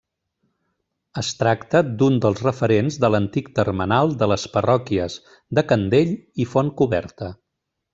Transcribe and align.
Es 1.21 1.29
tracta 1.41 1.81
d'un 1.99 2.17
dels 2.25 2.41
referents 2.47 2.99
de 3.05 3.13
l'antic 3.17 3.53
termenal 3.61 4.17
de 4.25 4.33
les 4.35 4.49
parròquies 4.57 5.21
de 5.61 5.69
Candell 5.75 6.19
i 6.47 6.53
Fontcoberta. 6.57 7.35